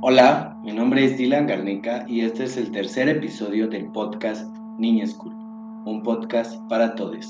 [0.00, 5.04] Hola, mi nombre es Dylan Garnica y este es el tercer episodio del podcast Niña
[5.08, 5.34] School,
[5.86, 7.26] un podcast para todos.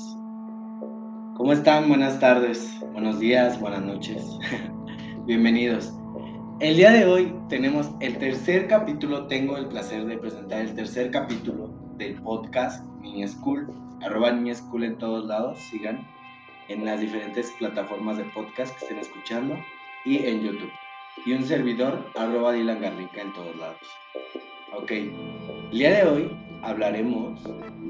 [1.35, 1.89] ¿Cómo están?
[1.89, 4.23] Buenas tardes, buenos días, buenas noches.
[5.25, 5.91] Bienvenidos.
[6.59, 11.09] El día de hoy tenemos el tercer capítulo, tengo el placer de presentar el tercer
[11.09, 13.67] capítulo del podcast Niña School,
[14.03, 16.07] arroba Niña School en todos lados, sigan
[16.67, 19.55] en las diferentes plataformas de podcast que estén escuchando
[20.05, 20.69] y en YouTube
[21.25, 23.77] y un servidor arroba Dylan Garrica en todos lados.
[24.75, 27.41] Ok, el día de hoy hablaremos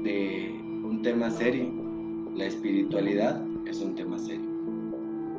[0.02, 0.50] de
[0.84, 1.70] un tema serio.
[2.34, 4.48] La espiritualidad es un tema serio.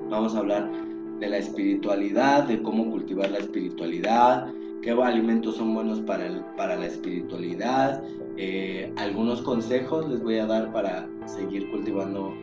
[0.09, 0.71] Vamos a hablar
[1.19, 6.87] de la espiritualidad, de cómo cultivar la espiritualidad, qué alimentos son buenos para, para la
[6.87, 8.03] espiritualidad,
[8.37, 12.33] eh, algunos consejos les voy a dar para seguir cultivando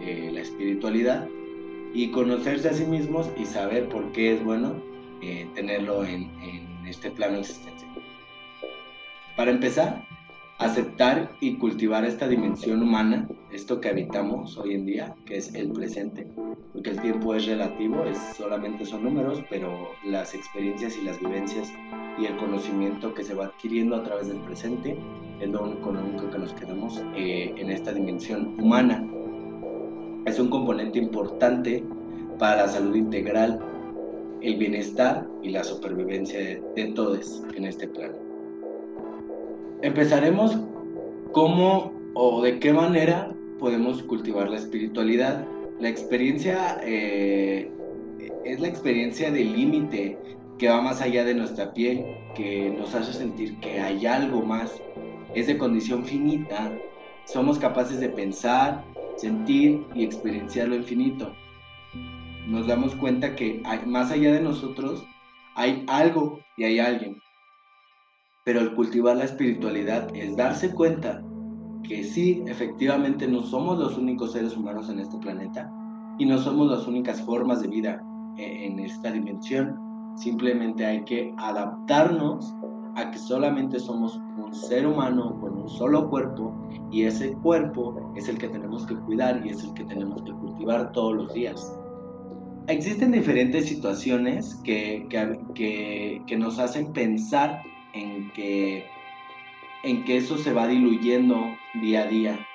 [0.00, 1.26] eh, la espiritualidad
[1.92, 4.89] y conocerse a sí mismos y saber por qué es bueno
[5.22, 6.30] eh, tenerlo en,
[6.86, 7.88] este plano existencial.
[9.36, 10.04] Para empezar,
[10.58, 15.70] aceptar y cultivar esta dimensión humana, esto que habitamos hoy en día, que es el
[15.70, 16.26] presente,
[16.72, 21.72] porque el tiempo es relativo, es, solamente son números, pero las experiencias y las vivencias
[22.18, 24.98] y el conocimiento que se va adquiriendo a través del presente
[25.40, 29.06] es lo único, que nos quedamos eh, en esta dimensión humana.
[30.26, 31.84] Es un componente importante
[32.38, 33.69] para la salud integral
[34.42, 38.14] el bienestar y la supervivencia de, todos en este plano.
[39.82, 40.58] Empezaremos
[41.32, 45.46] cómo o de qué manera podemos cultivar la espiritualidad.
[45.78, 47.70] La experiencia eh,
[48.44, 50.18] es la experiencia del límite
[50.58, 54.80] que va más allá de nuestra piel, que nos hace sentir que hay algo más.
[55.34, 56.70] Es de condición finita.
[57.24, 58.84] Somos capaces de pensar,
[59.16, 61.32] sentir y experienciar lo infinito
[62.50, 65.04] nos damos cuenta que más allá de nosotros
[65.54, 67.16] hay algo y hay alguien.
[68.44, 71.22] Pero el cultivar la espiritualidad es darse cuenta
[71.84, 75.72] que sí, efectivamente no somos los únicos seres humanos en este planeta
[76.18, 78.02] y no somos las únicas formas de vida
[78.36, 79.78] e, en esta dimensión.
[80.16, 82.52] Simplemente hay que adaptarnos
[82.96, 86.52] a que solamente somos un ser humano con un solo cuerpo
[86.90, 90.32] y ese cuerpo es el que tenemos que cuidar y es el que tenemos que
[90.32, 91.79] cultivar todos los días
[92.70, 98.84] existen diferentes situaciones que, que, nos hacen pensar en que,
[99.82, 101.36] en que eso se va diluyendo
[101.80, 102.46] día a día.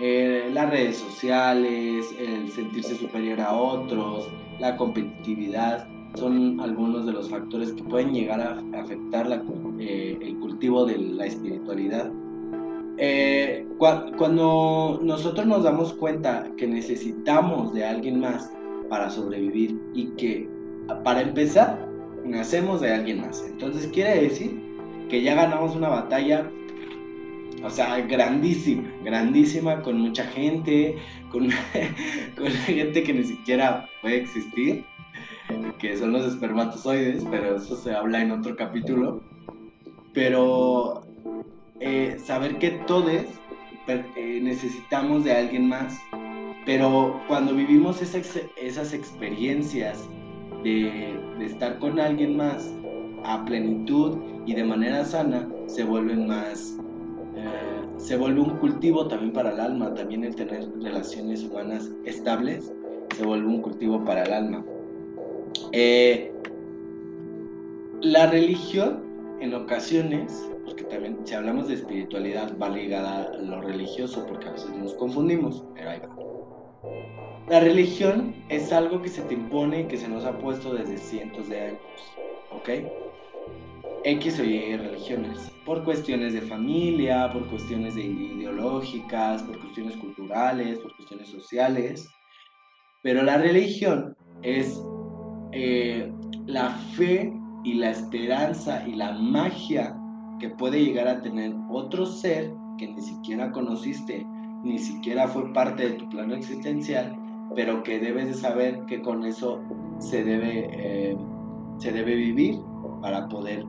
[0.00, 4.28] Eh, las redes sociales, el sentirse superior a otros,
[4.60, 9.42] la competitividad, son algunos de los factores que pueden llegar a afectar la,
[9.78, 12.10] eh, el cultivo de la espiritualidad.
[13.00, 18.50] Eh, cuando nosotros nos damos cuenta que necesitamos de alguien más
[18.88, 20.48] para sobrevivir y que
[21.04, 21.88] para empezar
[22.24, 23.44] nacemos de alguien más.
[23.46, 24.58] Entonces quiere decir
[25.08, 26.50] que ya ganamos una batalla,
[27.62, 30.96] o sea, grandísima, grandísima, con mucha gente,
[31.30, 31.48] con,
[32.36, 34.84] con gente que ni siquiera puede existir,
[35.78, 39.22] que son los espermatozoides, pero eso se habla en otro capítulo.
[40.12, 41.02] Pero
[41.80, 43.10] eh, saber que todos
[43.86, 45.98] eh, necesitamos de alguien más
[46.68, 50.06] pero cuando vivimos esas, experiencias
[50.62, 52.70] de, estar con alguien más
[53.24, 56.76] a plenitud y de manera sana, se vuelven más,
[57.36, 62.70] eh, se vuelve un cultivo también para el alma, también el tener relaciones humanas estables,
[63.16, 64.62] se vuelve un cultivo para el alma.
[65.72, 66.30] Eh,
[68.02, 69.02] la religión
[69.40, 74.52] en ocasiones, porque también si hablamos de espiritualidad va ligada a lo religioso, porque a
[74.52, 76.17] veces nos confundimos, pero ahí va.
[77.48, 80.98] La religión es algo que se te impone y que se nos ha puesto desde
[80.98, 81.80] cientos de años,
[82.52, 82.68] ¿ok?
[84.04, 90.94] X o Y religiones, por cuestiones de familia, por cuestiones ideológicas, por cuestiones culturales, por
[90.96, 92.08] cuestiones sociales.
[93.02, 94.80] Pero la religión es
[95.52, 96.12] eh,
[96.46, 97.32] la fe
[97.64, 99.96] y la esperanza y la magia
[100.38, 104.24] que puede llegar a tener otro ser que ni siquiera conociste,
[104.62, 107.16] ni siquiera fue parte de tu plano existencial
[107.54, 109.60] pero que debes de saber que con eso
[109.98, 111.16] se debe, eh,
[111.78, 112.60] se debe vivir
[113.00, 113.64] para poder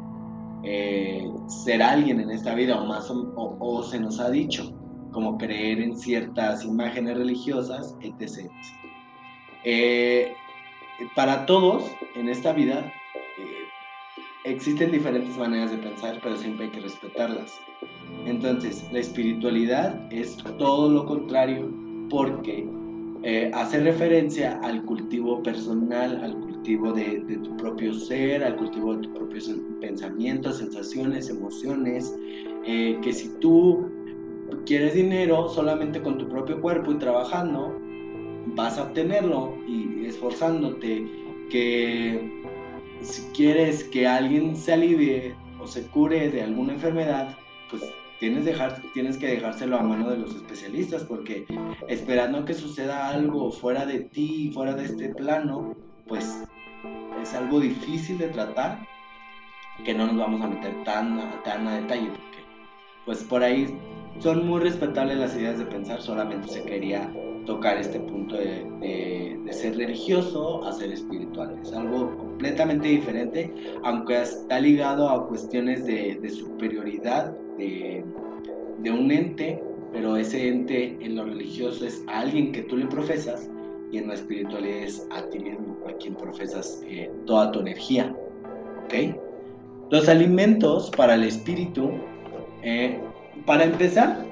[0.64, 4.72] eh, ser alguien en esta vida, o más o, se nos ha dicho,
[5.12, 8.50] como creer en ciertas imágenes religiosas, etc.
[9.64, 10.34] Eh,
[11.16, 11.84] para todos
[12.16, 12.92] en esta vida
[14.52, 17.60] existen diferentes maneras de pensar, pero siempre hay que respetarlas.
[18.26, 21.72] Entonces, la espiritualidad es todo lo contrario
[22.10, 22.68] porque
[23.24, 28.96] eh, hace referencia al cultivo personal, al cultivo cultivo de, tu propio ser, al cultivo
[28.96, 32.14] de tus propios pensamientos, sensaciones, emociones,
[32.66, 33.90] eh, que si tú
[34.66, 37.80] quieres dinero solamente con tu propio cuerpo y trabajando,
[38.56, 41.08] vas a obtenerlo y esforzándote,
[41.50, 42.39] que
[43.02, 47.38] si quieres que alguien se alivie o se cure de alguna enfermedad,
[47.70, 47.84] pues
[48.20, 51.46] tienes, que dejárselo a mano de los especialistas, porque
[51.88, 55.76] esperando que suceda algo fuera de ti, fuera de este plano,
[56.08, 56.44] pues
[57.22, 58.86] es algo difícil de tratar,
[59.86, 62.40] que no nos vamos a meter tan, tan a detalle, porque
[63.06, 63.78] pues por ahí
[64.20, 67.10] son muy respetables las ideas de pensar, solamente se quería
[67.46, 68.68] tocar este punto de,
[69.52, 71.58] ser religioso a ser espiritual.
[71.62, 73.52] Es algo completamente diferente,
[73.84, 78.04] aunque está ligado a cuestiones de, superioridad de,
[78.92, 83.50] un ente, pero ese ente en lo religioso es a alguien que tú le profesas
[83.92, 88.16] y en lo espiritual es a ti mismo, a quien profesas eh, toda tu energía.
[88.86, 89.16] ¿Ok?
[89.90, 91.90] Los alimentos para el espíritu,
[92.62, 93.00] eh,
[93.48, 94.24] para empezar,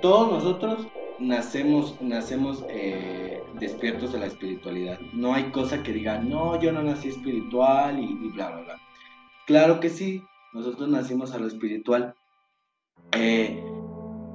[0.00, 0.86] todos nosotros
[1.18, 4.98] nacemos, nacemos eh, despiertos de la espiritualidad.
[5.12, 8.80] No hay cosa que diga, no, yo no nací espiritual y, bla, bla, bla.
[9.46, 10.22] Claro que sí,
[10.52, 12.14] nosotros nacimos a lo espiritual.
[13.12, 13.62] Eh,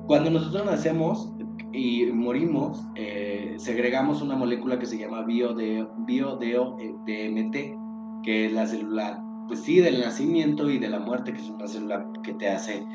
[0.07, 1.31] cuando nosotros nacemos
[1.73, 9.23] y morimos, eh, segregamos una molécula que se llama biodeo, DMT, que es la célula,
[9.47, 12.85] pues sí, del nacimiento y de la muerte, que es una célula que te hace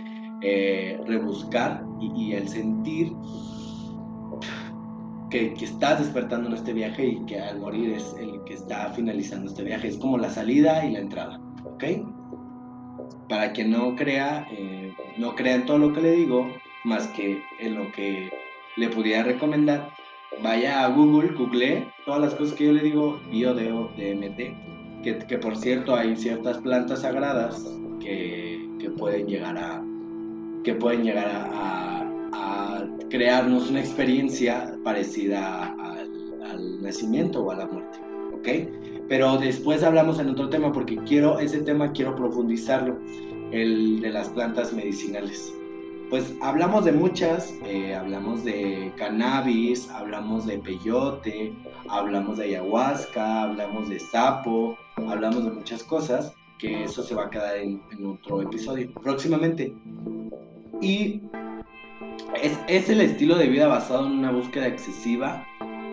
[1.07, 3.13] rebuscar y, y el sentir
[5.31, 9.51] que, estás despertando en este viaje y que al morir es el que está finalizando
[9.51, 9.89] este viaje.
[9.89, 11.85] Es como la salida y la entrada, ¿ok?
[13.29, 16.47] Para que no crea, eh, no crea en todo lo que le digo,
[16.85, 18.31] más que en lo que
[18.77, 19.91] le pudiera recomendar,
[20.43, 25.19] vaya a Google, google todas las cosas que yo le digo, bio de DMT, que,
[25.27, 27.65] que por cierto hay ciertas plantas sagradas
[28.01, 29.83] que, que pueden llegar a
[30.63, 32.06] que pueden llegar a
[33.11, 37.99] crearnos una experiencia parecida al, nacimiento o a la muerte,
[38.33, 39.09] ¿ok?
[39.09, 42.99] Pero después hablamos en otro tema porque quiero, ese tema quiero profundizarlo,
[43.51, 45.53] el de las plantas medicinales.
[46.09, 51.53] Pues hablamos de muchas, eh, hablamos de cannabis, hablamos de peyote,
[51.89, 54.79] hablamos de ayahuasca, hablamos de sapo,
[55.09, 59.75] hablamos de muchas cosas, que eso se va a quedar en, en otro episodio próximamente.
[60.81, 61.23] Y
[62.35, 65.47] es, el estilo de vida basado en una búsqueda excesiva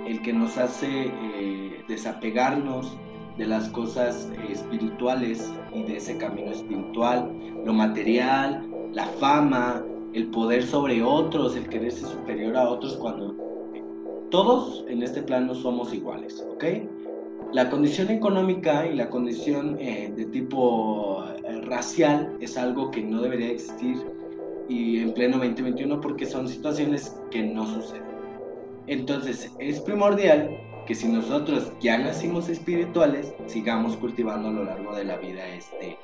[0.08, 2.98] el que nos hace eh, desapegarnos
[3.38, 7.32] de las cosas eh, espirituales y de ese camino espiritual,
[7.66, 9.84] lo material, la fama,
[10.14, 13.36] el poder sobre otros, el quererse superior a otros cuando
[14.30, 16.66] todos en este plano somos iguales, ¿ok?
[17.54, 21.24] La condición económica y la condición eh, de tipo
[21.64, 24.04] racial es algo que no debería existir
[24.70, 28.14] y en pleno 2021 porque son situaciones que no suceden.
[28.88, 30.50] Entonces es primordial
[30.86, 35.98] que si nosotros ya nacimos espirituales, sigamos cultivando a lo largo de la vida este,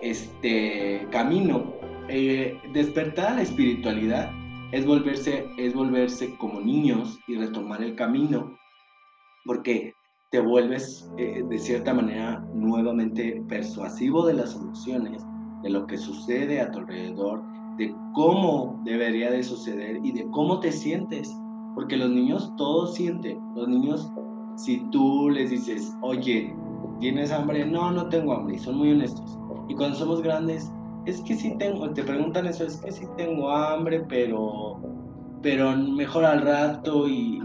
[0.00, 1.72] este camino.
[2.08, 4.30] Eh, despertar a la espiritualidad
[4.72, 8.58] es volverse, es volverse como niños y retomar el camino,
[9.44, 9.94] porque
[10.30, 15.24] te vuelves eh, de cierta manera nuevamente persuasivo de las emociones,
[15.62, 17.40] de lo que sucede a tu alrededor,
[17.78, 21.36] de cómo debería de suceder y de cómo te sientes.
[21.74, 23.38] Porque los niños todos sienten.
[23.54, 24.12] Los niños,
[24.56, 26.54] si tú les dices, oye,
[27.00, 27.66] ¿tienes hambre?
[27.66, 28.58] No, no tengo hambre.
[28.58, 29.38] Son muy honestos.
[29.68, 30.70] Y cuando somos grandes,
[31.06, 34.80] es que sí tengo, te preguntan eso, es que sí tengo hambre, pero,
[35.42, 37.40] pero mejor al rato y,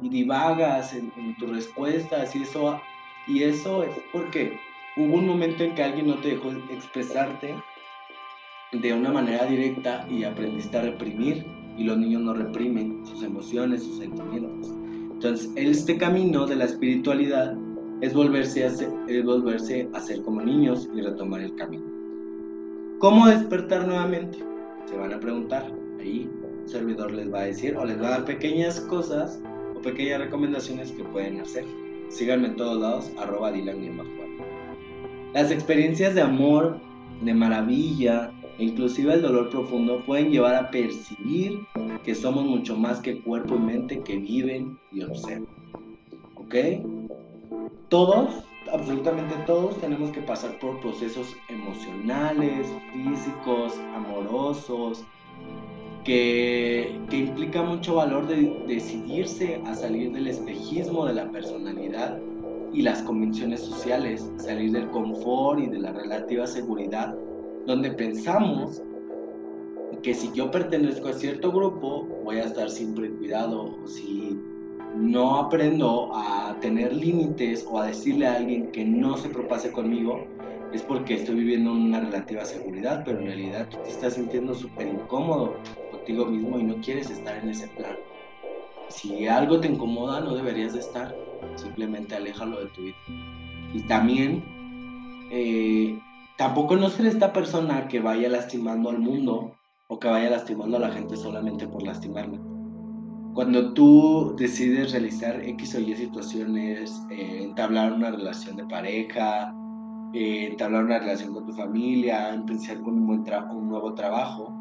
[0.00, 2.80] y, divagas en, en tus respuestas y eso,
[3.26, 4.58] y eso es porque
[4.96, 7.56] hubo un momento en que alguien no te dejó expresarte
[8.80, 11.44] de una manera directa y aprendiste a reprimir
[11.76, 14.72] y los niños no reprimen sus emociones, sus sentimientos.
[15.12, 17.56] Entonces, este camino de la espiritualidad
[18.00, 21.84] es volverse a ser, es volverse a ser como niños y retomar el camino.
[22.98, 24.38] ¿Cómo despertar nuevamente?
[24.86, 25.72] Se van a preguntar.
[26.00, 26.28] Ahí
[26.62, 29.40] un servidor les va a decir o les va a dar pequeñas cosas
[29.74, 31.64] o pequeñas recomendaciones que pueden hacer.
[32.08, 33.98] Síganme en todos lados, arroba Dylan
[35.32, 36.78] Las experiencias de amor,
[37.22, 41.60] de maravilla, inclusive el dolor profundo pueden llevar a percibir
[42.04, 45.48] que somos mucho más que cuerpo y mente que viven y observan.
[46.36, 46.54] ¿Ok?
[47.88, 55.04] Todos, absolutamente todos, tenemos que pasar por procesos emocionales, físicos, amorosos,
[56.04, 62.18] que, que implica mucho valor de decidirse a salir del espejismo de la personalidad
[62.72, 67.14] y las convenciones sociales, salir del confort y de la relativa seguridad,
[67.66, 68.82] donde pensamos
[70.02, 74.38] que si yo pertenezco a cierto grupo voy a estar siempre cuidado si
[74.96, 80.26] no aprendo a tener límites o a decirle a alguien que no se propase conmigo,
[80.72, 84.88] es porque estoy viviendo una relativa seguridad, pero en realidad tú te estás sintiendo súper
[84.88, 85.54] incómodo
[85.90, 87.96] contigo mismo y no quieres estar en ese plan.
[88.88, 91.14] Si algo te incomoda, no deberías de estar,
[91.56, 92.96] simplemente aléjalo de tu vida.
[93.72, 94.42] Y también,
[95.30, 95.98] eh,
[96.36, 99.54] tampoco no ser esta persona que vaya lastimando al mundo
[99.88, 102.38] o que vaya lastimando a la gente solamente por lastimarla
[103.34, 109.52] cuando tú decides realizar X o Y situaciones, eh, entablar una relación de pareja,
[110.14, 114.54] eh, entablar una relación con tu familia, empezar con un, nuevo trabajo,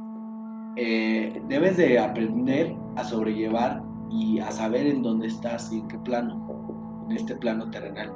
[0.75, 5.99] eh, debes de aprender a sobrellevar y a saber en dónde estás y en qué
[5.99, 8.11] plano, en este plano terrenal.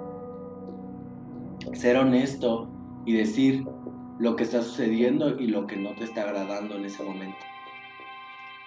[1.73, 2.67] Ser honesto
[3.07, 3.65] y decir
[4.19, 7.37] lo que está sucediendo y lo que no te está agradando en ese momento.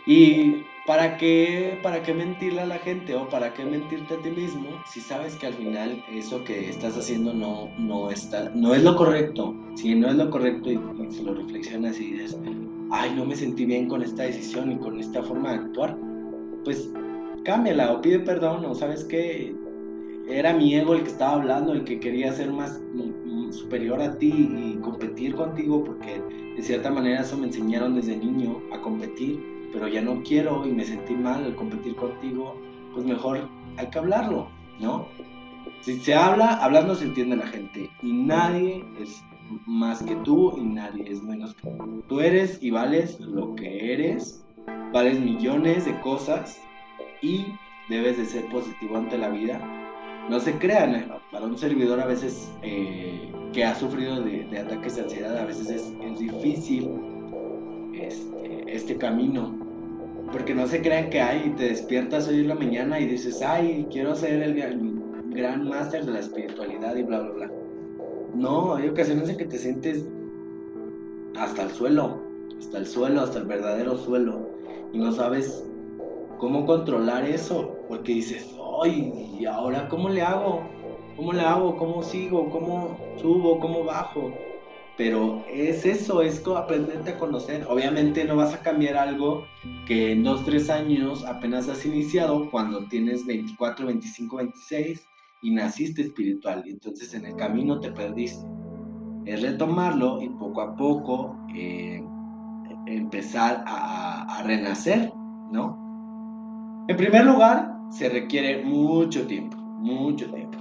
[0.06, 4.30] Y ¿para qué, ¿para qué mentirle a la gente o para qué mentirte a ti
[4.30, 8.82] mismo si sabes que al final eso que estás haciendo no, no, está, no es
[8.82, 9.54] lo correcto?
[9.76, 10.80] Si no es lo correcto y,
[11.10, 12.38] si lo reflexionas y dices,
[12.90, 15.98] ay, no me sentí bien con esta decisión y con esta forma de actuar,
[16.64, 16.90] pues
[17.44, 19.54] cámbiala o pide perdón o sabes que
[20.28, 22.80] era mi ego el que estaba hablando, el que quería ser más
[23.52, 26.22] superior a ti y competir contigo porque
[26.56, 30.72] de cierta manera eso me enseñaron desde niño a competir pero ya no quiero y
[30.72, 32.56] me sentí mal al competir contigo,
[32.92, 35.06] pues mejor hay que hablarlo, ¿no?
[35.82, 39.22] Si se habla, hablando se entiende la gente y nadie es
[39.66, 42.02] más que tú y nadie es menos que tú.
[42.08, 44.44] Tú eres y vales lo que eres,
[44.92, 46.60] vales millones de cosas
[47.22, 47.46] y
[47.88, 49.60] debes de ser positivo ante la vida.
[50.28, 51.08] No se crean, ¿eh?
[51.32, 55.68] para un servidor a veces eh, que ha sufrido de, ataques de ansiedad, a veces
[55.70, 56.90] es, difícil
[57.94, 59.58] este, este camino.
[60.32, 63.86] Porque no se crean que hay, te despiertas hoy en la mañana y dices, ay,
[63.90, 64.54] quiero ser el,
[65.30, 67.50] gran máster de la espiritualidad y bla, bla, bla.
[68.34, 70.04] No, hay ocasiones en que te sientes
[71.36, 72.20] hasta el suelo,
[72.58, 74.48] hasta el suelo, hasta el verdadero suelo,
[74.92, 75.64] y no sabes
[76.38, 78.46] cómo controlar eso, porque dices,
[78.82, 80.62] ay, ¿y ahora cómo le hago?
[81.16, 81.76] ¿Cómo le hago?
[81.76, 82.50] ¿Cómo sigo?
[82.50, 83.58] ¿Cómo subo?
[83.60, 84.32] ¿Cómo bajo?
[85.00, 87.64] pero es eso, es aprenderte a conocer.
[87.70, 89.46] Obviamente no vas a cambiar algo
[89.86, 95.08] que en dos, tres años apenas has iniciado cuando tienes 24, 25, 26
[95.40, 96.64] y naciste espiritual.
[96.66, 98.46] Y entonces en el camino te perdiste.
[99.24, 102.04] Es retomarlo y poco a poco eh,
[102.84, 105.10] empezar a, a renacer,
[105.50, 105.78] ¿no?
[106.88, 110.58] En primer lugar, se requiere mucho tiempo, mucho tiempo.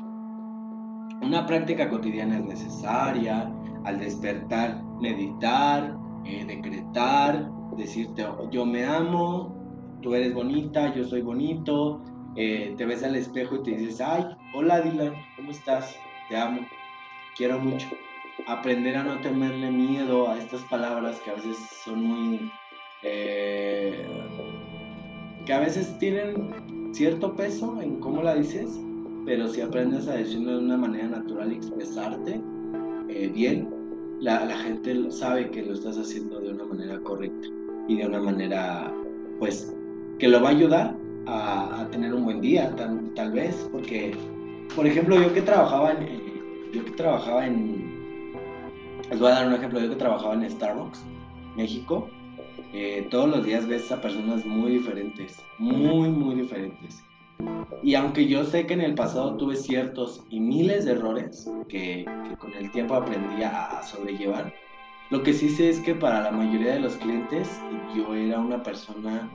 [1.22, 3.54] Una práctica cotidiana es necesaria,
[3.86, 5.96] al despertar, meditar,
[6.26, 9.56] eh, decretar, decirte, yo me amo,
[10.02, 12.02] tú eres bonita, yo soy bonito,
[12.36, 15.96] eh, te ves al espejo y te dices, ay, hola Dylan, ¿cómo estás?
[16.30, 16.62] Te amo,
[17.36, 17.88] quiero mucho.
[18.48, 22.52] Aprender a no temerle miedo a estas palabras que a veces son muy...
[23.04, 24.08] Eh,
[25.46, 28.80] que a veces tienen cierto peso en cómo la dices,
[29.26, 32.42] pero si aprendes a decirlo de una manera natural y expresarte,
[33.10, 33.70] eh, bien,
[34.22, 37.48] la, gente sabe que lo estás haciendo de una manera correcta
[37.88, 38.94] y de una manera,
[39.40, 39.76] pues,
[40.20, 44.16] que lo va a ayudar a, a tener un buen día, tal, tal, vez, porque,
[44.76, 46.42] por ejemplo, yo que trabajaba en, eh,
[46.74, 47.90] yo que trabajaba en,
[49.10, 51.04] les voy a dar un ejemplo, yo que trabajaba en Starbucks,
[51.56, 52.10] México,
[52.74, 57.04] eh, todos los días ves a personas muy diferentes, muy, muy diferentes.
[57.82, 62.06] Y aunque yo sé que en el pasado tuve ciertos y miles de errores que,
[62.38, 64.54] con el tiempo aprendí a, sobrellevar,
[65.10, 67.60] lo que sí sé es que para la mayoría de los clientes
[67.96, 69.28] yo era una persona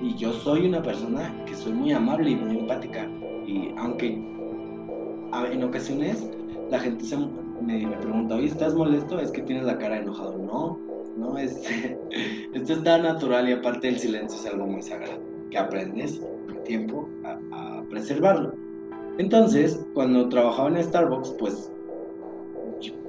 [0.00, 3.10] y yo soy una persona que soy muy amable y muy empática.
[3.46, 6.28] Y aunque en ocasiones
[6.70, 9.18] la gente se, me, pregunta, oye, ¿estás molesto?
[9.18, 10.38] Es que tienes la cara enojado.
[10.38, 10.78] No,
[11.16, 11.62] no, es,
[12.54, 15.20] esto es tan natural y aparte el silencio es algo muy sagrado
[15.50, 16.20] que aprendes
[16.64, 18.52] tiempo a, preservarlo.
[19.18, 21.70] Entonces, cuando trabajaba en Starbucks, pues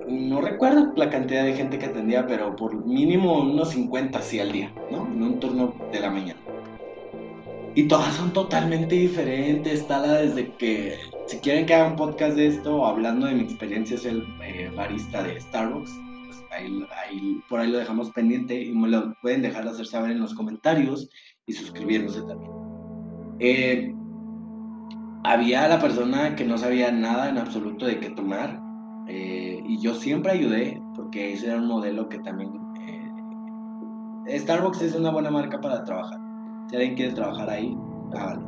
[0.08, 4.52] no recuerdo la cantidad de gente que atendía, pero por mínimo unos 50 así al
[4.52, 5.06] día, ¿no?
[5.08, 6.40] En un turno de la mañana.
[7.76, 10.96] Y todas son totalmente diferentes, tal desde que,
[11.28, 14.72] si quieren que haga un podcast de esto, hablando de mi experiencia, soy el eh,
[14.76, 15.92] barista de Starbucks,
[16.26, 16.86] pues ahí,
[17.50, 21.10] por ahí lo dejamos pendiente y me lo pueden dejar hacer saber en los comentarios
[21.46, 22.52] y suscribiéndose también.
[23.40, 23.94] Eh,
[25.24, 28.60] había la persona que no sabía nada en absoluto de qué tomar
[29.08, 32.52] eh, y yo siempre ayudé porque ese era un modelo que también...
[34.28, 36.20] Eh, Starbucks es una buena marca para trabajar.
[36.70, 37.78] Si alguien quiere trabajar ahí,
[38.14, 38.46] hágalo.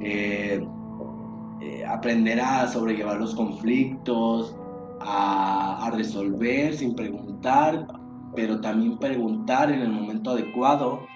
[0.00, 4.56] Eh, aprender a sobrellevar los conflictos,
[5.04, 7.86] a, resolver sin preguntar,
[8.34, 11.06] pero también preguntar en el momento adecuado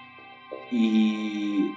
[0.71, 1.71] y,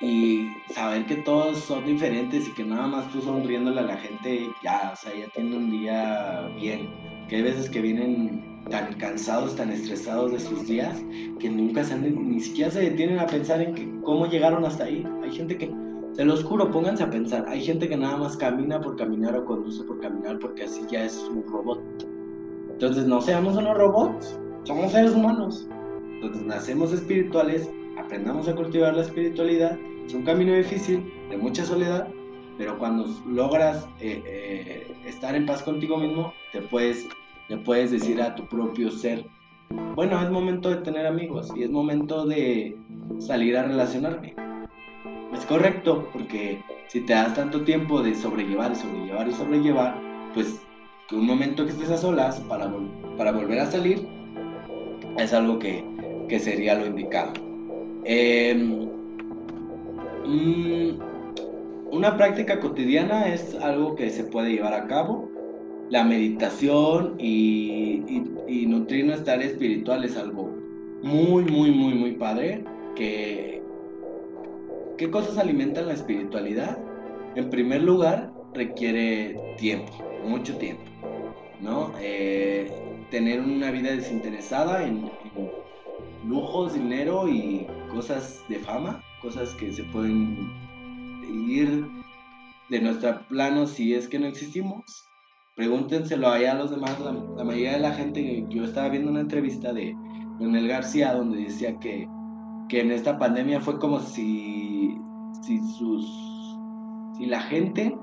[0.00, 4.48] y saber que todos son diferentes y que nada más tú sonriéndole a la gente
[4.62, 6.88] ya, o sea, ya tiene un día bien.
[7.28, 11.02] Que hay veces que vienen tan cansados, tan estresados de sus días,
[11.38, 14.84] que nunca se han, ni siquiera se detienen a pensar en que, cómo llegaron hasta
[14.84, 15.04] ahí.
[15.22, 15.70] Hay gente que,
[16.20, 19.46] se los juro, pónganse a pensar, hay gente que nada más camina por caminar o
[19.46, 21.80] conduce por caminar porque así ya es un robot.
[22.72, 25.66] Entonces no seamos unos robots, somos seres humanos.
[26.16, 29.78] Entonces nacemos espirituales, aprendamos a cultivar la espiritualidad.
[30.04, 32.06] Es un camino difícil, de mucha soledad,
[32.58, 37.08] pero cuando logras eh, eh, estar en paz contigo mismo, te puedes,
[37.48, 39.24] le puedes decir a tu propio ser,
[39.94, 42.76] bueno, es momento de tener amigos y es momento de
[43.20, 44.49] salir a relacionarme.
[45.32, 49.94] Es correcto, porque si te das tanto tiempo de sobrellevar y sobrellevar y sobrellevar,
[50.34, 50.60] pues
[51.08, 52.72] que un momento que estés a solas para,
[53.16, 54.06] para volver a salir
[55.18, 55.84] es algo que,
[56.28, 57.32] que sería lo indicado.
[58.04, 58.88] Em,
[60.24, 60.98] mm,
[61.90, 65.28] una práctica cotidiana es algo que se puede llevar a cabo.
[65.90, 68.04] La meditación y,
[68.48, 70.54] y, nutrir nuestra área espiritual es algo
[71.02, 72.64] muy, muy, muy, muy padre.
[72.94, 73.59] Que,
[75.00, 76.76] ¿Qué cosas alimentan la espiritualidad?
[77.34, 79.90] En primer lugar, requiere tiempo,
[80.26, 80.82] mucho tiempo,
[81.58, 81.90] ¿no?
[81.98, 82.70] Eh,
[83.10, 85.10] tener una vida desinteresada en,
[86.26, 90.36] lujos, dinero y cosas de fama, cosas que se pueden
[91.48, 91.86] ir
[92.68, 94.84] de nuestro plano si es que no existimos.
[95.56, 99.72] Pregúntenselo allá a los demás, la, mayoría de la gente, yo estaba viendo una entrevista
[99.72, 99.96] de
[100.38, 102.06] Leonel García donde decía que,
[102.68, 104.69] que en esta pandemia fue como si,
[105.40, 106.06] si, sus,
[107.16, 107.96] si la gente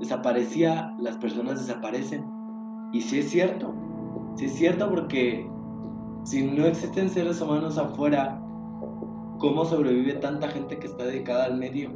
[0.00, 2.24] desaparecía, las personas desaparecen.
[2.92, 3.74] Y sí es cierto,
[4.36, 5.48] sí es cierto porque
[6.24, 8.40] si no existen seres humanos afuera,
[9.38, 11.90] ¿cómo sobrevive tanta gente que está dedicada al medio,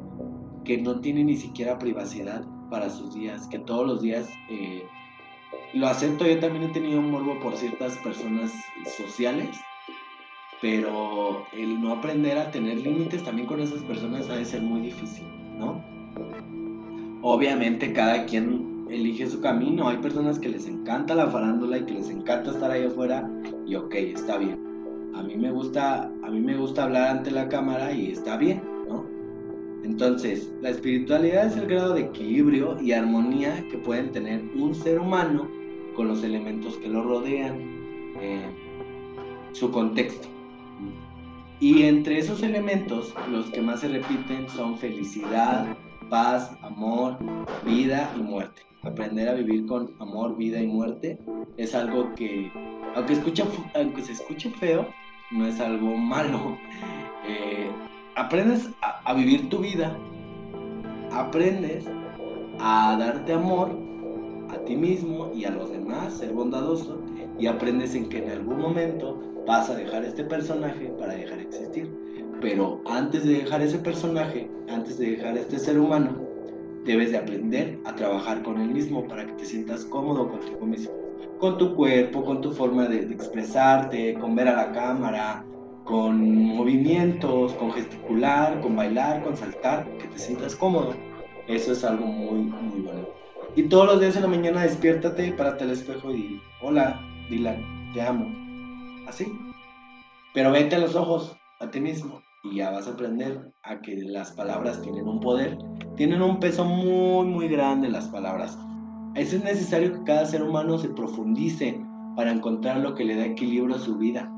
[0.65, 4.85] que no tiene ni siquiera privacidad para sus días, que todos los días, eh,
[5.75, 8.53] lo acepto, yo también he tenido un morbo por ciertas personas
[8.97, 9.49] sociales,
[10.61, 14.81] pero el no aprender a tener límites también con esas personas ha de ser muy
[14.81, 15.25] difícil,
[15.59, 15.83] ¿no?
[17.23, 21.95] Obviamente cada quien elige su camino, hay personas que les encanta la farándula y que
[21.95, 23.31] les encanta estar ahí afuera
[23.67, 24.59] y ok, está bien.
[25.15, 28.63] A mí me gusta, a mí me gusta hablar ante la cámara y está bien,
[28.89, 29.05] ¿no?
[29.85, 34.99] Entonces, la espiritualidad es el grado de equilibrio y armonía que pueden tener un ser
[34.99, 35.49] humano
[35.95, 37.59] con los elementos que lo rodean,
[38.21, 38.47] eh,
[39.53, 40.29] su contexto.
[41.61, 45.77] Y entre esos elementos, los que más se repiten son felicidad,
[46.09, 47.19] paz, amor,
[47.65, 48.63] vida y muerte.
[48.83, 51.19] Aprender a vivir con amor, vida y muerte
[51.59, 52.51] es algo que
[52.95, 53.15] aunque,
[53.75, 54.87] aunque se escuche feo,
[55.31, 56.57] no es algo malo.
[57.27, 57.71] Eh,
[58.17, 59.97] aprendes a, vivir tu vida,
[61.13, 61.87] aprendes
[62.59, 63.71] a darte amor
[64.49, 67.01] a ti mismo y a los demás, ser bondadoso,
[67.39, 71.45] y aprendes en que en algún momento vas a dejar este personaje para dejar de
[71.45, 71.91] existir.
[72.41, 76.17] Pero antes de dejar ese personaje, antes de dejar este ser humano,
[76.85, 81.01] debes de aprender a trabajar con él mismo para que te sientas cómodo contigo mismo
[81.41, 85.45] con tu cuerpo, con tu forma de, expresarte, con ver a la cámara,
[85.85, 90.95] con movimientos, con gesticular, con bailar, con saltar, que te sientas cómodo.
[91.49, 93.09] Eso es algo muy, muy bueno.
[93.57, 97.01] Y todos los días en la mañana despiértate, párate al espejo y hola,
[97.31, 98.50] Dylan, te amo.
[99.11, 99.27] Así.
[100.35, 103.97] Pero vete a los ojos, a ti mismo, y ya vas a aprender a que
[103.97, 105.59] las palabras tienen un poder,
[105.97, 108.57] tienen un peso muy, muy grande las palabras.
[109.17, 113.75] Es necesario que cada ser humano se profundice para encontrar lo que le da equilibrio
[113.75, 114.31] a su vida.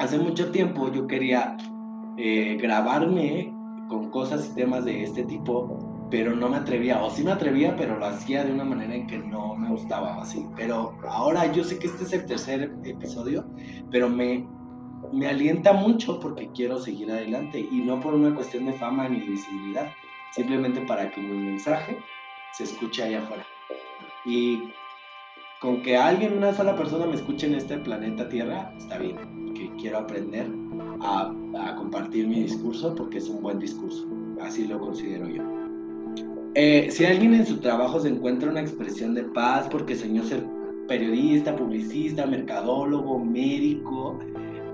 [0.00, 1.56] Hace mucho tiempo yo quería
[2.16, 3.54] eh, grabarme
[3.88, 5.78] con cosas y temas de este tipo,
[6.14, 9.08] pero no me atrevía, o sí me atrevía, pero lo hacía de una manera en
[9.08, 10.46] que no me gustaba así.
[10.54, 13.44] Pero ahora yo sé que este es el tercer episodio,
[13.90, 14.46] pero me,
[15.12, 19.22] me alienta mucho porque quiero seguir adelante y no por una cuestión de fama ni
[19.22, 19.90] visibilidad,
[20.30, 21.98] simplemente para que mi mensaje
[22.52, 23.44] se escuche allá afuera.
[24.24, 24.70] Y
[25.60, 29.68] con que alguien, una sola persona me escuche en este planeta Tierra, está bien, que
[29.80, 30.46] quiero aprender
[31.00, 34.06] a, a, compartir mi discurso porque es un buen discurso,
[34.40, 35.63] así lo considero yo.
[36.56, 40.44] Eh, si alguien en su trabajo se encuentra una expresión de paz porque soñó ser
[40.86, 44.20] periodista, publicista, mercadólogo, médico,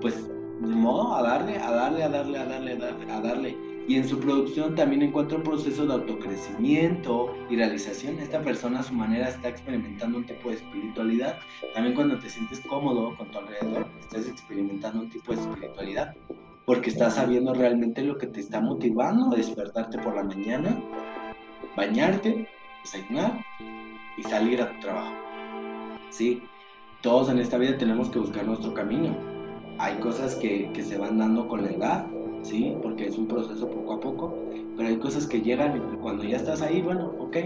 [0.03, 0.29] pues
[0.61, 3.57] de modo a darle, a darle, a darle, a darle, a darle, a darle.
[3.89, 8.19] Y en su producción también encuentra un proceso de autocrecimiento y realización.
[8.19, 11.39] Esta persona a su manera está experimentando un tipo de espiritualidad.
[11.73, 16.15] También cuando te sientes cómodo con tu alrededor, estás experimentando un tipo de espiritualidad.
[16.67, 20.79] Porque estás sabiendo realmente lo que te está motivando a despertarte por la mañana,
[21.77, 22.49] bañarte,
[22.83, 23.45] desayunar
[24.17, 25.13] y salir a tu trabajo.
[26.11, 26.43] Sí,
[27.03, 29.17] todos en esta vida tenemos que buscar nuestro camino.
[29.79, 32.07] Hay cosas que, que se van dando con la edad,
[32.43, 32.77] ¿sí?
[32.83, 34.35] Porque es un proceso poco a poco,
[34.77, 37.37] pero hay cosas que llegan y cuando ya estás ahí, bueno, ok,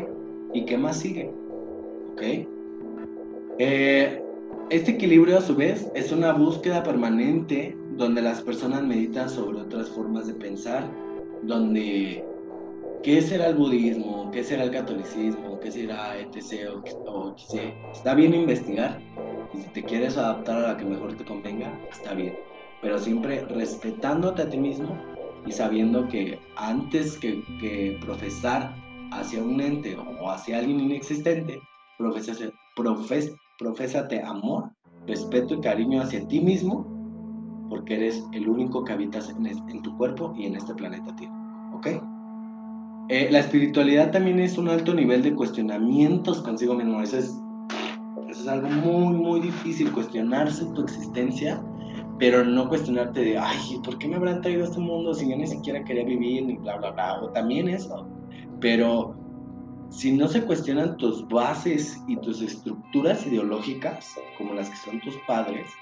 [0.53, 1.31] ¿y qué más sigue?
[2.13, 2.23] ¿Ok?
[3.59, 4.21] Eh,
[4.71, 9.91] este equilibrio a su vez es una búsqueda permanente donde las personas meditan sobre otras
[9.91, 10.91] formas de pensar,
[11.43, 12.25] donde
[13.05, 16.71] qué será el budismo, qué será el catolicismo, qué será etc.
[17.07, 17.35] O,
[17.93, 19.01] Está bien investigar
[19.53, 22.35] y si te quieres adaptar a la que mejor te convenga, está bien
[22.85, 24.95] pero siempre respetándote a ti mismo
[25.47, 28.75] y sabiendo que antes que, profesar
[29.11, 31.59] hacia un ente o hacia alguien inexistente,
[31.97, 34.71] profésate, profes, profésate amor,
[35.07, 36.87] respeto y cariño hacia ti mismo,
[37.71, 41.73] porque eres el único que habitas en, tu cuerpo y en este planeta Tierra.
[41.75, 41.87] ¿Ok?
[43.09, 47.03] Eh, la espiritualidad también es un alto nivel de cuestionamientos consigo mismo.
[47.03, 47.39] Eso es,
[48.29, 51.63] eso es algo muy, muy difícil, cuestionarse tu existencia
[52.19, 55.37] pero no cuestionarte de, ay, ¿por qué me habrán traído a este mundo si yo
[55.37, 58.09] ni siquiera quería vivir, ni bla, bla, bla, o también eso.
[58.61, 59.17] Pero
[59.91, 65.19] si no se cuestionan tus bases y tus estructuras ideológicas, como las que son tus
[65.27, 65.77] padres,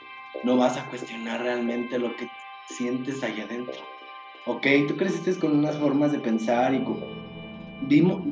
[0.44, 2.28] no vas a cuestionar realmente lo que
[2.66, 3.91] sientes allá adentro.
[4.44, 7.06] Ok, tú creciste con unas formas de pensar y como
[7.82, 8.22] vimos,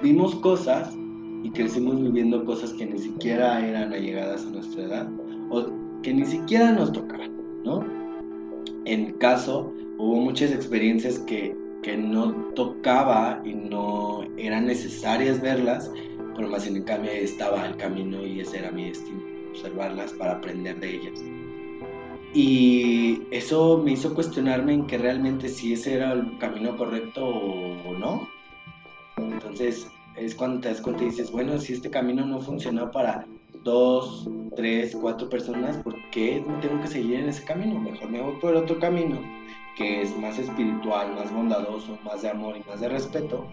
[0.00, 0.96] vimos cosas
[1.42, 5.10] y crecimos viviendo cosas que ni siquiera eran allegadas a nuestra edad.
[5.50, 5.66] O
[6.02, 7.32] que ni siquiera nos tocaban,
[7.64, 7.84] ¿no?
[8.84, 15.90] En caso, hubo muchas experiencias que, que no tocaba y no eran necesarias verlas,
[16.36, 20.78] pero más en cambio estaba el camino y ese era mi destino, observarlas para aprender
[20.78, 21.20] de ellas.
[22.38, 27.94] Y eso me hizo cuestionarme en que realmente si ese era el camino correcto o,
[27.98, 28.28] no.
[29.16, 33.26] Entonces es cuando te das cuenta y dices, bueno, si este camino no funcionó para
[33.64, 37.80] dos, tres, cuatro personas, ¿por qué tengo que seguir en ese camino?
[37.80, 39.18] Mejor me voy por otro camino,
[39.74, 43.46] que es más espiritual, más bondadoso, más de amor y más de respeto,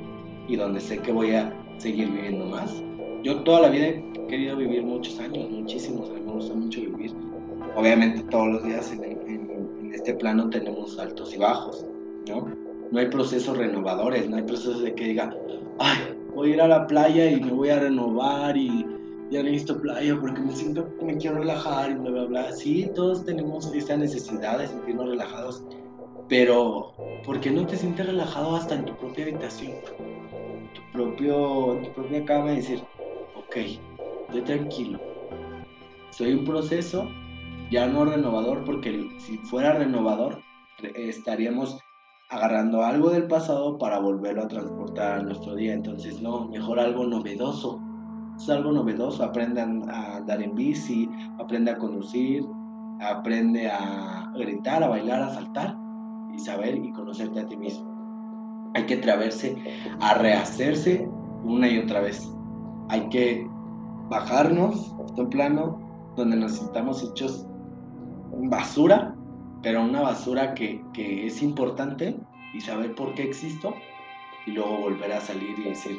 [0.49, 2.83] y donde sé que voy a seguir viviendo más.
[3.23, 6.81] Yo toda la vida he querido vivir muchos años, muchísimos, a mí me gusta mucho
[6.81, 7.32] vivir.
[7.75, 11.85] Obviamente todos los días en, en este plano tenemos altos y bajos,
[12.27, 12.47] ¿no?
[12.91, 15.35] No hay procesos renovadores, no hay procesos de que diga,
[15.79, 18.85] ay, voy a ir a la playa y me voy a renovar y
[19.31, 22.51] ya necesito playa porque me siento, me quiero relajar y bla, bla, bla.
[22.51, 25.63] Sí, todos tenemos esta necesidad de sentirnos relajados,
[26.29, 26.93] pero
[27.25, 29.71] ¿por qué no te sientes relajado hasta en tu propia habitación?
[29.71, 32.83] En tu, propio, en tu propia cama y decir,
[33.35, 33.55] ok,
[34.27, 34.99] estoy tranquilo.
[36.11, 37.07] Soy un proceso
[37.71, 40.41] ya no renovador porque si fuera renovador
[40.95, 41.77] estaríamos
[42.29, 45.73] agarrando algo del pasado para volverlo a transportar a nuestro día.
[45.73, 47.79] Entonces, no, mejor algo novedoso,
[48.35, 52.43] es algo novedoso, aprende a andar en bici, aprende a conducir,
[53.01, 55.77] aprende a gritar, a bailar, a saltar
[56.33, 57.91] y saber y conocerte a ti mismo.
[58.75, 59.55] Hay que atreverse
[59.99, 61.07] a rehacerse
[61.43, 62.31] una y otra vez.
[62.89, 63.47] Hay que
[64.09, 65.79] bajarnos a un plano
[66.15, 67.47] donde nos sintamos hechos
[68.49, 69.15] basura,
[69.61, 72.15] pero una basura que, que es importante
[72.53, 73.73] y saber por qué existo
[74.45, 75.97] y luego volver a salir y decir,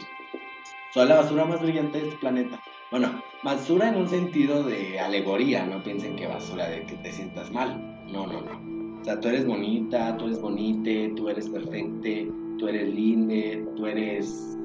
[0.93, 2.61] soy la basura más brillante de este planeta.
[2.91, 7.51] Bueno, basura en un sentido de alegoría, no piensen que basura de que te sientas
[7.51, 7.77] mal.
[8.13, 9.01] No, no, no.
[9.01, 13.87] O sea, tú eres bonita, tú eres bonite, tú eres perfecte, tú eres linde, tú
[13.87, 14.57] eres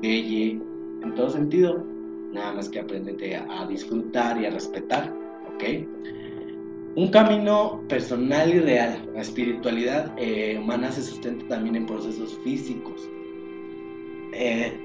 [0.00, 0.60] belle,
[1.02, 1.84] en todo sentido.
[2.32, 5.14] Nada más que aprendete a, disfrutar y a respetar,
[5.54, 5.64] ¿ok?
[6.98, 9.08] Un camino personal y real.
[9.14, 13.08] La espiritualidad eh, humana se sustenta también en procesos físicos.
[14.32, 14.76] Eh,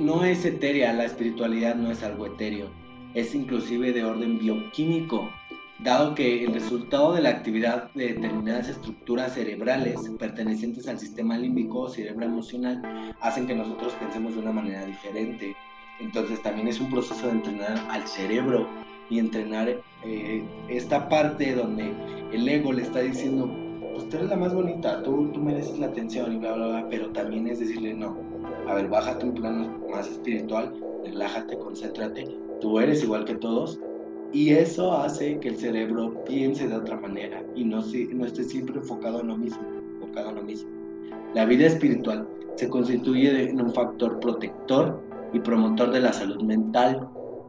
[0.00, 2.70] no es etérea, la espiritualidad no es algo etéreo,
[3.14, 5.30] es inclusive de orden bioquímico,
[5.78, 11.82] dado que el resultado de la actividad de determinadas estructuras cerebrales pertenecientes al sistema límbico
[11.82, 15.54] o cerebro emocional hacen que nosotros pensemos de una manera diferente.
[16.00, 18.66] Entonces también es un proceso de entrenar al cerebro
[19.10, 19.68] y entrenar
[20.04, 21.92] eh, esta parte donde
[22.32, 23.50] el ego le está diciendo,
[23.92, 26.86] pues tú eres la más bonita, tú, tú mereces la atención y bla, bla, bla,
[26.90, 28.16] pero también es decirle, no,
[28.68, 30.72] A ver, bájate un plano más espiritual,
[31.04, 32.26] relájate, concéntrate.
[32.60, 33.80] Tú eres igual que todos.
[34.32, 38.76] Y eso hace que el cerebro piense de otra manera y no, no esté siempre
[38.76, 39.62] enfocado en lo mismo,
[39.94, 40.68] enfocado en lo mismo.
[41.32, 45.00] La vida espiritual se constituye en un factor protector
[45.32, 47.08] y promotor de la salud mental.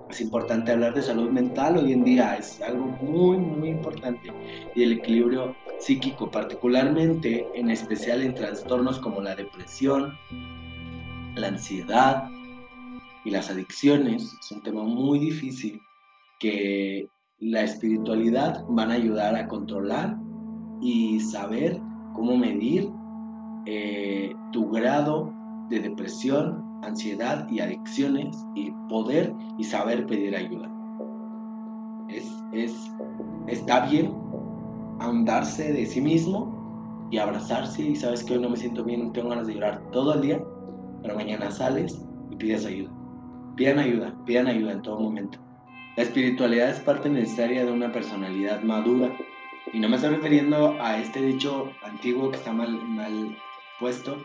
[0.10, 4.32] Es importante hablar de salud mental hoy en día, es algo muy, muy importante.
[4.74, 10.18] Y el equilibrio psíquico, particularmente en especial en trastornos como la depresión,
[11.36, 12.30] la ansiedad
[13.26, 15.80] y las adicciones, es un tema muy difícil
[16.40, 17.08] que
[17.40, 20.18] la espiritualidad van a ayudar a controlar
[20.82, 21.80] y saber
[22.14, 22.90] cómo medir
[23.66, 25.37] eh, tu grado
[25.70, 30.70] de depresión, ansiedad y adicciones y poder y saber pedir ayuda.
[32.10, 32.92] Es, es,
[33.48, 34.14] está bien
[35.00, 39.30] ahondarse de sí mismo y abrazarse y sabes que hoy no me siento bien, tengo
[39.30, 40.44] ganas de llorar todo el día,
[41.02, 42.92] pero mañana sales y pides ayuda.
[43.56, 45.40] Pidan ayuda, pidan ayuda en todo momento.
[45.96, 49.12] La espiritualidad es parte necesaria de una personalidad madura.
[49.74, 53.36] Y no me estoy refiriendo a este dicho antiguo que está mal, mal
[53.80, 54.18] puesto,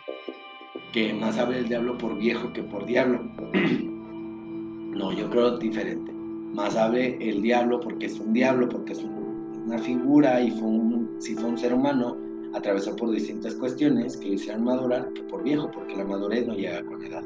[0.93, 3.21] que más habla el diablo por viejo que por diablo.
[3.53, 6.13] no, yo creo diferente.
[6.13, 9.03] Más hable el diablo porque es un diablo, porque es
[9.67, 12.17] una figura y fue un, si fue un ser humano,
[12.55, 16.83] atravesó por distintas cuestiones que hicieron madurar que por viejo, porque la madurez no llega
[16.85, 17.25] con edad.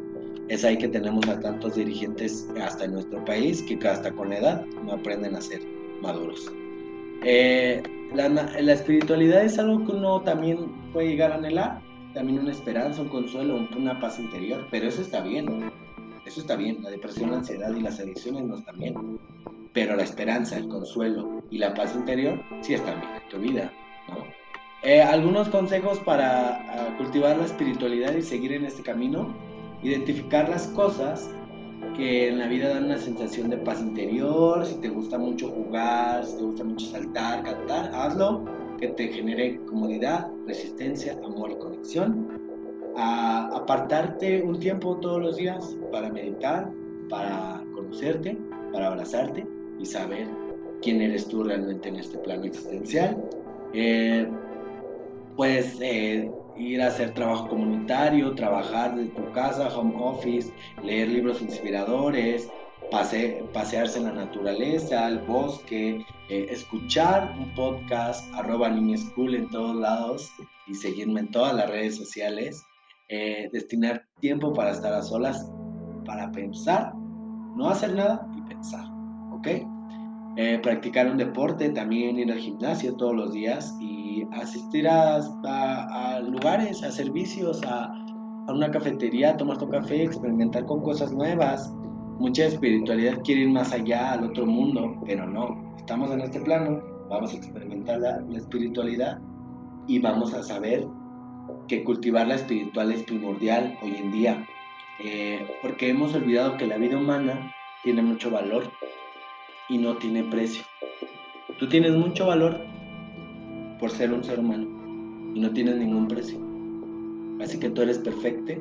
[0.48, 4.64] Es ahí que tenemos a tantos dirigentes hasta en nuestro país que hasta con edad
[4.84, 5.60] no aprenden a ser
[6.00, 6.52] maduros.
[7.24, 7.82] Eh,
[8.14, 11.82] la, la, espiritualidad es algo que uno también puede llegar a anhelar
[12.16, 15.70] también una esperanza, un consuelo, una paz interior, pero eso está bien,
[16.24, 19.20] eso está bien, la depresión, la ansiedad y las adicciones no están bien,
[19.74, 23.70] pero la esperanza, el consuelo y la paz interior sí están bien en tu vida.
[24.82, 29.36] Eh, algunos consejos para ah, cultivar la espiritualidad y seguir en este camino,
[29.82, 31.30] identificar las cosas
[31.98, 36.24] que en la vida dan una sensación de paz interior, si te gusta mucho jugar,
[36.24, 38.42] si te gusta mucho saltar, cantar, hazlo,
[38.76, 42.28] que te genere comodidad, resistencia, amor y conexión.
[42.96, 46.70] A apartarte un tiempo todos los días para meditar,
[47.08, 48.38] para conocerte,
[48.72, 49.46] para abrazarte
[49.78, 50.28] y saber
[50.82, 53.22] quién eres tú realmente en este plano existencial.
[53.74, 54.26] Eh,
[55.36, 61.42] puedes eh, ir a hacer trabajo comunitario, trabajar de tu casa, home office, leer libros
[61.42, 62.48] inspiradores,
[62.90, 70.30] pasearse en la naturaleza, al bosque, eh, escuchar un podcast, arroba School en todos lados
[70.66, 72.62] y seguirme en todas las redes sociales.
[73.08, 75.50] Eh, destinar tiempo para estar a solas,
[76.04, 76.92] para pensar,
[77.56, 78.84] no hacer nada y pensar,
[79.32, 79.48] ¿ok?
[80.38, 86.20] Eh, practicar un deporte, también ir al gimnasio todos los días y asistir a, a,
[86.20, 87.84] lugares, a servicios, a,
[88.46, 91.72] a, una cafetería, tomar tu café, experimentar con cosas nuevas,
[92.18, 95.74] Mucha espiritualidad quiere ir más allá al otro mundo, pero no.
[95.76, 99.20] Estamos en este plano, vamos a experimentar la, espiritualidad
[99.86, 100.86] y vamos a saber
[101.68, 104.46] que cultivar la espiritual es primordial hoy en día,
[105.04, 107.52] eh, porque hemos olvidado que la vida humana
[107.84, 108.64] tiene mucho valor
[109.68, 110.64] y no tiene precio.
[111.58, 112.58] Tú tienes mucho valor
[113.78, 114.66] por ser un ser humano
[115.34, 116.38] y no tienes ningún precio.
[117.42, 118.54] Así que tú eres perfecto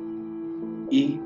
[0.92, 1.18] y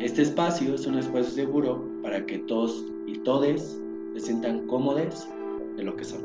[0.00, 3.80] este espacio es un espacio seguro para que todos y todes
[4.14, 5.28] se sientan cómodos
[5.76, 6.20] de lo que son.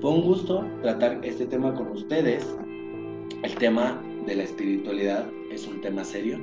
[0.00, 2.46] Fue un gusto tratar este tema con ustedes.
[3.42, 6.38] El tema de la espiritualidad es un tema serio.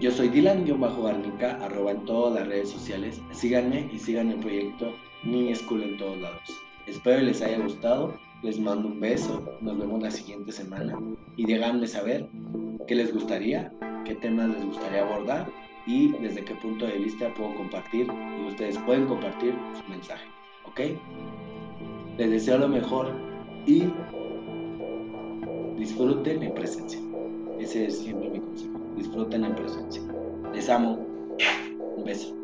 [0.00, 3.20] Yo soy Dylan-Arnica, arroba en todas las redes sociales.
[3.30, 6.42] Síganme y sigan el proyecto Mi School en todos lados.
[6.86, 8.14] Espero les haya gustado.
[8.42, 9.42] Les mando un beso.
[9.60, 10.98] Nos vemos la siguiente semana.
[11.36, 12.28] Y díganme saber
[12.86, 13.72] qué les gustaría
[14.04, 15.46] qué temas les gustaría abordar
[15.86, 18.06] y desde qué punto de vista puedo compartir
[18.38, 20.26] y ustedes pueden compartir su mensaje.
[20.66, 20.80] ¿Ok?
[22.18, 23.12] Les deseo lo mejor
[23.66, 23.84] y
[25.76, 27.00] disfruten en presencia.
[27.58, 28.80] Ese es siempre mi consejo.
[28.96, 30.02] Disfruten en presencia.
[30.52, 31.06] Les amo.
[31.96, 32.43] Un beso.